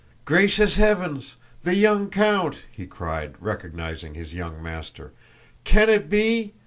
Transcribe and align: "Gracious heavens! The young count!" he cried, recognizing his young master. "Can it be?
"Gracious 0.25 0.77
heavens! 0.77 1.35
The 1.63 1.75
young 1.75 2.09
count!" 2.09 2.63
he 2.71 2.87
cried, 2.87 3.35
recognizing 3.39 4.15
his 4.15 4.33
young 4.33 4.59
master. 4.63 5.11
"Can 5.63 5.89
it 5.89 6.09
be? 6.09 6.53